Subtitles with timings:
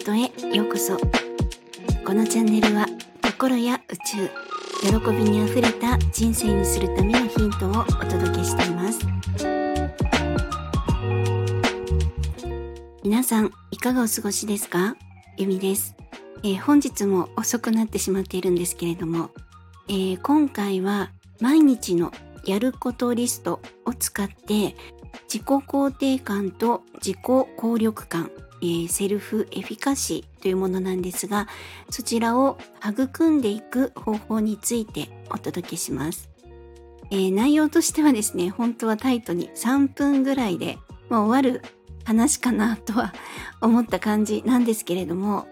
[0.00, 0.96] トへようこそ。
[2.06, 2.86] このチャンネルは
[3.22, 4.30] 心や宇宙
[4.80, 9.06] 喜びにあふれた人生にするためのヒントをお届けしています。
[13.04, 14.96] 皆さんいかがお過ごしですか？
[15.36, 15.94] ゆみです、
[16.42, 19.30] えー、本日も遅くなってしまっているんですけれども、
[19.88, 21.10] えー、今回は
[21.40, 22.10] 毎日の
[22.46, 24.76] やることリストを使って
[25.28, 28.30] 自己肯定感と自己効力感
[28.62, 31.48] えー、セルフエフィカシーというものなんですが
[31.90, 36.30] そちらを育んでいく方法についてお届けします、
[37.10, 40.78] えー、内容としてはですね本当はタイトに3分ぐらいで、
[41.08, 41.62] まあ、終わる
[42.04, 43.12] 話かなとは
[43.60, 45.46] 思った感じなんですけれども、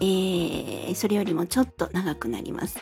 [0.00, 2.78] えー、それよりもちょっと長くなります。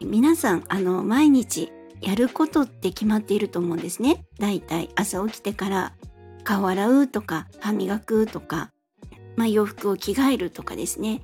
[0.00, 4.24] 皆さんあの毎日やることって決まっていると思うんですね。
[4.38, 5.92] だいたい朝起きてから。
[6.44, 8.70] 顔洗うとか歯磨くとか、
[9.36, 11.22] まあ、洋服を着替えるとかですね、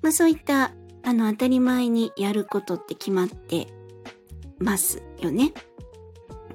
[0.00, 0.72] まあ、そういった
[1.04, 3.68] あの当たり前にやることって決まって
[4.58, 5.52] ますよね。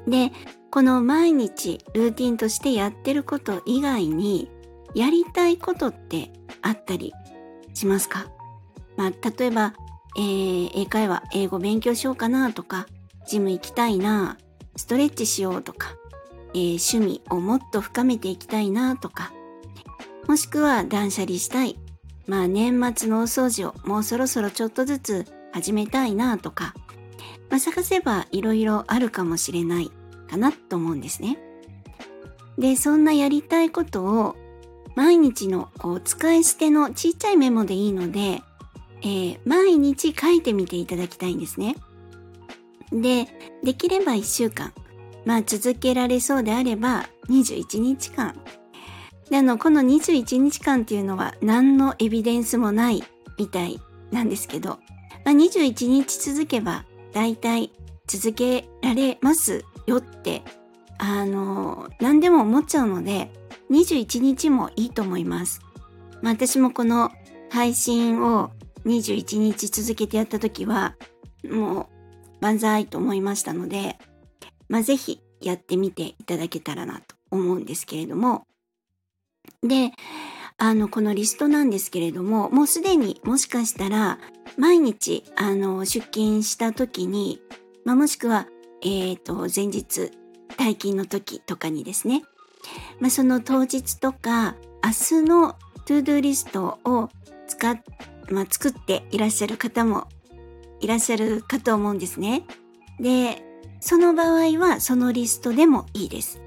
[0.07, 0.31] で
[0.71, 4.49] この毎日ルーティンとしてやってること以外に
[4.95, 7.13] やりたいことってあったり
[7.73, 8.27] しますか、
[8.95, 9.73] まあ、例えば、
[10.17, 12.87] えー、英会話英語勉強しようかなとか
[13.27, 14.37] ジム行きたいな
[14.75, 15.95] ストレッチしようとか
[16.53, 19.31] えー、趣味をもっと深めていきたいなとか、
[20.27, 21.77] もしくは断捨離したい。
[22.27, 26.73] まあ年末のお掃除をもうそろそろちょっとずつ始めたいなとか、
[27.49, 29.91] まあ、探せばいろいろあるかもしれない
[30.29, 31.39] かなと思うんですね。
[32.57, 34.35] で、そんなやりたいことを
[34.95, 38.41] 毎日のこう使い捨てのちっちゃいメモでいいので、
[39.01, 41.75] えー、毎日書いてみていただきたいんですね。
[42.91, 43.27] で、
[43.63, 44.73] できれば1週間
[45.27, 48.33] まあ続けられそうであれば21日間。
[49.29, 53.03] であの、この21日間っていうのは何のエビデンスもない
[53.37, 54.79] みたいなんですけど、
[55.25, 57.71] まあ、21日続けば大体
[58.07, 60.43] 続けられますよって、
[60.97, 63.29] あの、何でも思っちゃうので、
[63.69, 65.59] 21日もいいと思います。
[66.21, 67.11] まあ、私もこの
[67.49, 68.51] 配信を
[68.85, 70.95] 21日続けてやった時は、
[71.43, 71.87] もう
[72.39, 73.97] 万歳と思いましたので、
[74.69, 78.45] まあ、ぜひやってみていただけたらなと思うんですけれども。
[79.63, 79.91] で、
[80.57, 84.19] あの、このリストなんですけれども、もうすでにもしかしたら、
[84.57, 87.39] 毎日、あの、出勤した時に、
[87.85, 88.47] まあ、もしくは、
[88.81, 90.11] えっ、ー、と、前日、
[90.57, 92.23] 退勤の時とかにですね、
[92.99, 95.55] まあ、その当日とか、明日の
[95.85, 97.09] トゥードゥリストを
[97.47, 97.79] 使っ、
[98.29, 100.07] まあ、作っていらっしゃる方も
[100.79, 102.43] いらっしゃるかと思うんですね。
[102.99, 103.43] で、
[103.79, 106.41] その場合はそのリストでもいいです。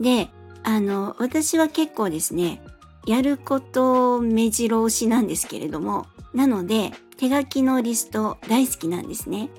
[0.00, 0.28] で、
[0.62, 2.62] あの、私は結構ですね、
[3.06, 9.50] やること目白押しなんですけれども、なので、手書きのリスト大好きなんですね。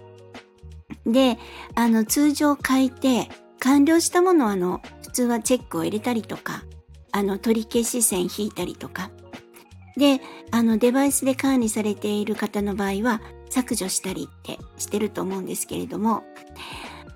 [1.05, 1.37] で、
[1.75, 3.29] あの、通常書いて、
[3.59, 6.63] 完了したものは、あの、普通はチェックを入れたりとか、
[7.11, 9.11] あの、取り消し線引いたりとか、
[9.97, 10.21] で、
[10.51, 13.21] あの、デバイスで管理されている方の場合は、
[13.51, 16.23] 削除したりってしてると思うんですけれども、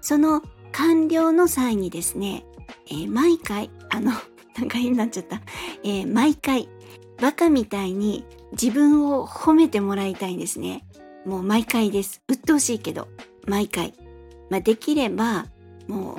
[0.01, 2.45] その完了の際にですね、
[2.87, 4.11] えー、毎回、あの、
[4.57, 5.41] なんか変になっちゃった、
[5.83, 6.69] えー、毎回、
[7.19, 10.85] バカみたいに自分を褒めてもらいたいんですね。
[11.25, 12.21] もう毎回です。
[12.27, 13.07] 鬱陶しいけど、
[13.47, 13.93] 毎回。
[14.49, 15.47] まあ、できれば、
[15.87, 16.17] もう、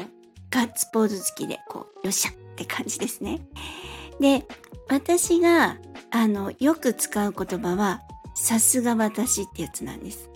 [0.50, 3.46] ガッツポーズ付きで、こう、よっしゃって感じですね。
[4.20, 4.46] で、
[4.88, 5.78] 私が、
[6.10, 8.02] あの、よく使う言葉は、
[8.36, 10.30] さすが私ってやつなんです。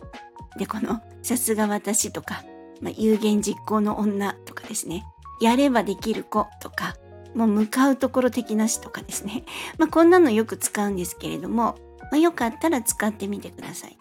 [0.59, 2.43] で、このさすが私とか、
[2.81, 5.05] まあ、有言実行の女とかですね、
[5.41, 6.97] やればできる子とか、
[7.35, 9.45] もう向かうところ的なしとかですね。
[9.79, 13.97] まあ、こんなのよく使うんですけれども、まあ、よかったら使ってみてください。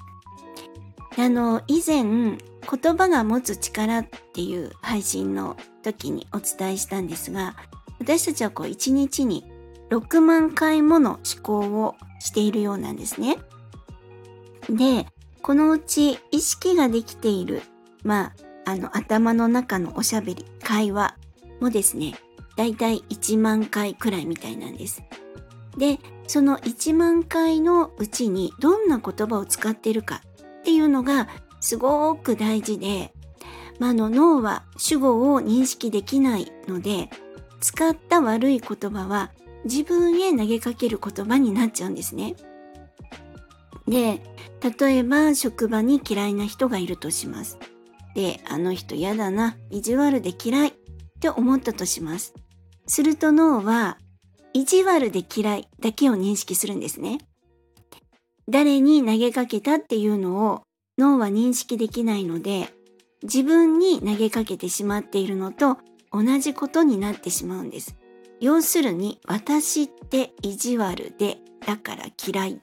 [1.18, 2.38] あの、以前、言
[2.98, 7.56] 葉が持つ力っていう配信の時にお伝えしたんですが、
[8.00, 9.52] 私たちはこう一日に
[9.90, 13.38] 6万回もの思考をしているようなんですね。
[14.70, 15.08] で、
[15.42, 17.62] このうち意識ができている、
[18.04, 18.34] ま
[18.66, 21.16] あ、あの頭の中のおしゃべり、会話
[21.60, 22.16] もですね、
[22.56, 25.02] だいたい1万回くらいみたいなんです。
[25.78, 30.22] で、その1万回のうちにどんな言葉を使っているか
[30.60, 31.28] っていうのが
[31.60, 33.14] すごく大事で、
[33.80, 37.10] まあ、の脳は主語を認識できないので、
[37.62, 39.32] 使った悪い言葉は
[39.66, 42.36] 自分へ投げかける言葉になっちゃうんですね。
[43.90, 44.22] で、
[44.80, 47.58] 例えば職場に嫌いな人がいるとします。
[48.16, 50.74] で、あの人嫌だな、意地悪で嫌いっ
[51.20, 52.34] て思ったとします。
[52.86, 53.98] すると脳は、
[54.54, 57.20] 意地悪で嫌いだけを認識するんですね。
[58.48, 60.64] 誰に投げかけたっていうのを
[60.98, 62.70] 脳は認識できないので、
[63.24, 65.78] 自分に投げかけてしまっているのと
[66.12, 67.96] 同じことになってしまうんです。
[68.40, 72.62] 要するに、私って意地悪で、だから嫌い。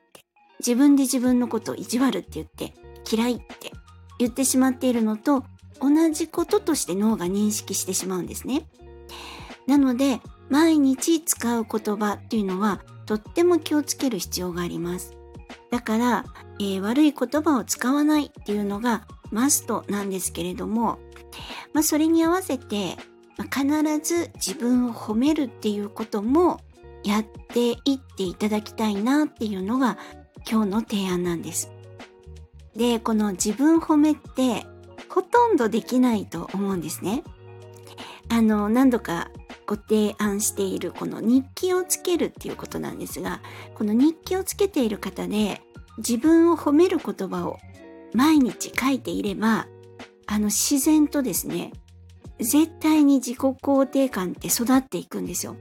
[0.59, 2.75] 自分で自分のことを意地悪って言って、
[3.11, 3.73] 嫌いって
[4.19, 5.45] 言ってしまっているのと
[5.81, 8.67] 同じこととして脳が認識してしまうんですね。
[9.67, 15.17] なので、毎日使う言葉っていうのはとっても気をつける必要があります。
[15.71, 16.25] だから、
[16.59, 20.99] えー、悪い言葉を使わないっていうのがマストなんですけれども、
[21.73, 22.97] まあ、それに合わせて、
[23.37, 26.61] まあ、必ず自分を褒めるっていうことも
[27.05, 29.99] やっていっていただきたいなっていうのが
[30.49, 31.71] 今日の提案なんです。
[32.75, 34.67] で、この自分褒めって
[35.09, 37.25] ほとんどできないと思うんですね。
[38.29, 39.31] あの、何度か
[39.67, 43.41] ご提案しているこの日記をつけるっていうことなんですが、
[43.75, 45.61] この日記をつけている方で
[45.99, 47.59] 自分を褒める言葉を
[48.13, 49.67] 毎日書いていれば、
[50.27, 51.73] あの自然とですね、
[52.39, 55.57] 絶対に自己肯定感って育っていくんですよ。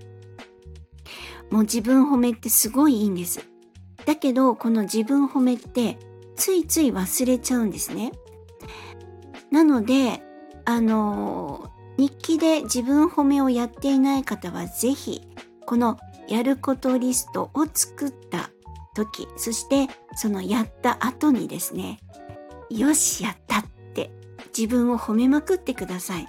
[1.50, 3.55] もう自分褒めってすごいいいんです。
[4.06, 5.98] だけど、この自分褒めって
[6.36, 8.12] ついつい忘れちゃうんですね。
[9.52, 10.22] なので、
[10.66, 15.22] あの、日記で自分褒めをやっていない方はぜひ、
[15.66, 15.98] この
[16.28, 18.50] やることリストを作った
[18.96, 22.00] 時、そしてそのやった後にですね、
[22.70, 24.12] よし、やったって
[24.56, 26.28] 自分を褒めまくってください。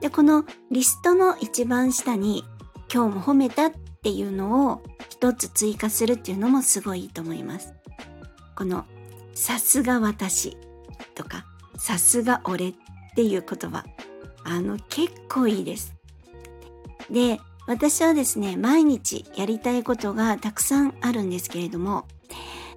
[0.00, 2.44] で、このリストの一番下に
[2.92, 3.70] 今日も褒めたっ
[4.02, 4.82] ていうのを
[5.18, 7.72] 一つ追加するっていうのもすごいいいと思います。
[8.54, 8.84] この
[9.34, 10.58] さすが私
[11.14, 11.46] とか
[11.78, 12.74] さすが俺っ
[13.14, 13.84] ていう言葉。
[14.44, 15.94] あの結構いいです。
[17.10, 22.06] で、私はですね、毎日やりたいことがたくさんあるんですけれども、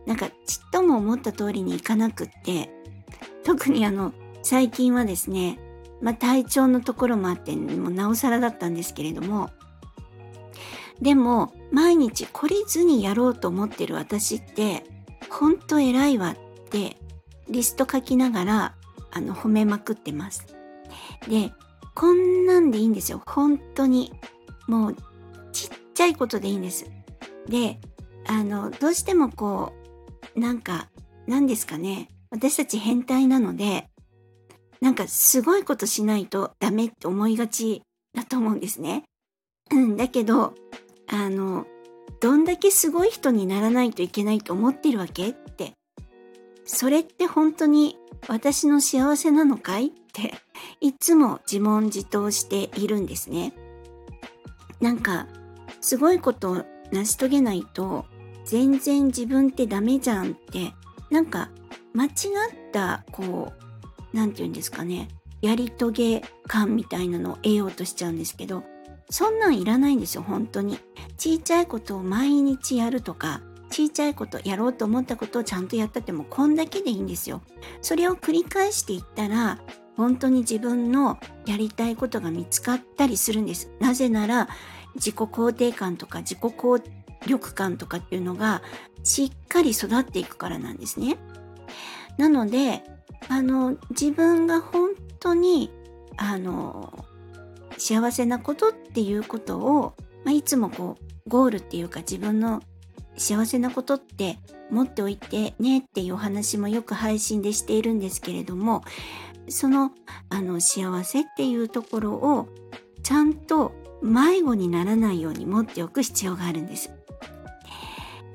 [0.08, 0.32] なんかち
[0.66, 2.72] っとも思った通りにいかなくって、
[3.44, 4.14] 特にあの、
[4.44, 5.60] 最近はですね、
[6.02, 9.52] まあ体調のところもあって、もうなおさらだったんですけれども、
[11.02, 14.84] でも、毎日懲りずにやろうと思ってる私って、
[15.30, 16.98] ほんと偉いわって
[17.50, 18.76] リスト書きながら、
[19.12, 20.46] あの、褒めまくってます。
[21.28, 21.52] で、
[21.96, 23.22] こんなんでいいんですよ。
[23.26, 24.12] 本当に。
[24.68, 24.96] もう、
[25.52, 26.86] ちっちゃいことでいいんです。
[27.48, 27.80] で、
[28.28, 29.74] あの、どうしてもこ
[30.36, 30.90] う、なんか、
[31.28, 32.10] 何ですかね。
[32.30, 33.90] 私たち変態なので、
[34.82, 37.82] なんかすごいことしないとダメって思いがち
[38.16, 39.04] だと思うんですね。
[39.72, 40.54] うん、だけど、
[41.12, 41.66] あの、
[42.22, 45.30] どんだけすごい人にならないといけないと思ってるわけ？
[45.30, 45.74] って。
[46.66, 47.98] それって本当に
[48.28, 49.88] 私の幸せなのかい？
[49.88, 50.34] って。
[50.82, 53.54] いつも自問自答しているんですね。
[54.82, 55.28] なんか
[55.82, 58.06] すごいことを成し遂げないと
[58.46, 60.74] 全然自分ってダメじゃんって。
[61.10, 61.50] なんか
[61.94, 62.12] 間違っ
[62.72, 65.08] たこう何て言うんですかね。
[65.42, 68.64] やり遂げ感みたいなのを得ようとしちゃうんですけど。
[69.10, 70.80] そんなんいらないんですよ本当に。
[71.18, 77.42] ちいちゃいことを毎日やるとかちいちゃいことやろうと思ったことをちゃんとやったってもうこんだけでいいんですよ。
[77.82, 79.60] それを繰り返していったら
[79.96, 83.72] 本当に自分のやりたいことが見つかったりするんです。
[83.80, 84.48] なぜなら
[84.96, 86.80] 自己肯定感とか自己効
[87.28, 88.62] 力感とかっていうのが
[89.04, 91.18] しっかり育っていくからなんですね。
[92.18, 92.84] なので、
[93.28, 95.72] あの、自分が本当に、
[96.18, 97.06] あの、
[97.80, 102.62] 幸せなことっていうことを、まあ、いつもこう、ゴールっていうか自分の
[103.18, 104.38] 幸せなことって
[104.70, 108.84] 持っておいてねっていうお話もよく配信でしているんですけれども、
[109.48, 109.92] その
[110.30, 112.48] あの幸せっていうところを
[113.04, 116.92] ちゃんと迷子にならないように持っておく必要があるんです。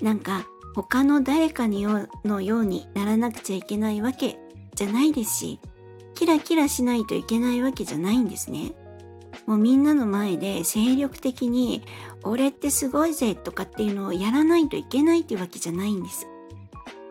[0.01, 1.87] なんか他の誰かに
[2.25, 4.39] のようにならなくちゃいけないわけ
[4.75, 5.61] じゃないですし、
[6.15, 8.73] キラキラしないといけないわけじゃないんですね。
[9.47, 11.83] もうみんなの前で精力的に
[12.23, 16.27] 俺ってすごいぜとかっていうのをやらないといけないっていうわけじゃないんです。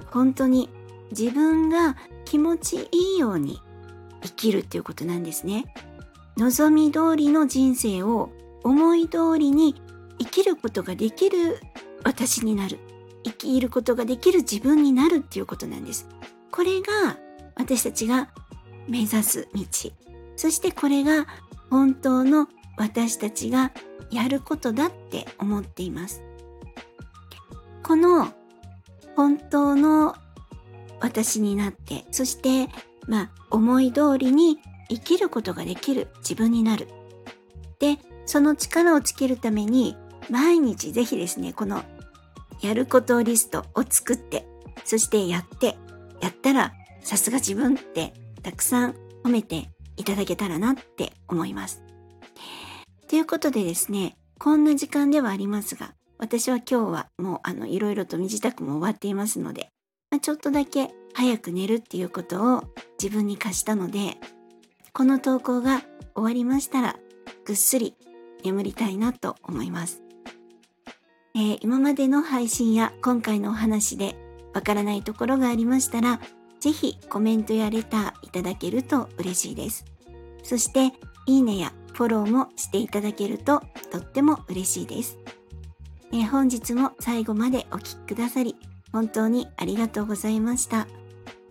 [0.07, 0.69] 本当に
[1.11, 3.61] 自分が気持ちいいように
[4.23, 5.65] 生きるっていうことなんですね。
[6.37, 8.31] 望み通りの人生を
[8.63, 9.75] 思い通りに
[10.17, 11.59] 生きることができる
[12.03, 12.79] 私になる。
[13.23, 16.07] 生きることができる自分になるっていうことなんです。
[16.51, 17.17] これが
[17.55, 18.29] 私たちが
[18.87, 19.63] 目指す道。
[20.35, 21.27] そしてこれが
[21.69, 23.71] 本当の私たちが
[24.11, 26.23] やることだって思っています。
[27.83, 28.27] この
[29.15, 30.15] 本当の
[30.99, 32.69] 私になって、そして
[33.07, 36.87] まあ、思い通りに生きることができる自分になる。
[37.79, 39.97] で、その力をつけるために、
[40.29, 41.83] 毎日ぜひですね、この
[42.61, 44.45] やることリストを作って、
[44.85, 45.75] そしてやって、
[46.21, 51.83] やったらさすが自分ってたくさん褒めていただけたらなって思います。
[53.07, 59.69] ということでですね、こんな時間ではありますが、私は今日はもうあのいろいろと身支度も終わっていますので、
[60.09, 62.63] まあ、ちょっとだけ早く寝るっていうことを
[63.01, 64.17] 自分に課したので、
[64.93, 65.81] この投稿が
[66.15, 66.95] 終わりましたら
[67.45, 67.95] ぐっすり
[68.43, 70.01] 眠りたいなと思います。
[71.35, 74.15] えー、今までの配信や今回のお話で
[74.53, 76.19] わからないところがありましたら、
[76.63, 79.83] ぜひコメントやレターいただけると嬉しいです。
[80.43, 80.93] そして、
[81.25, 85.17] いいねやフォローもしていただけるととっても嬉しいです。
[86.13, 88.55] え、本日も最後までお聴きくださり、
[88.93, 90.87] 本当にありがとうございました。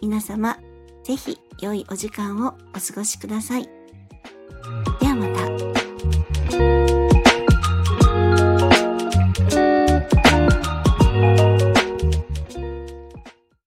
[0.00, 0.57] 皆様、
[1.04, 3.81] ぜひ良いお時間をお過ごしください。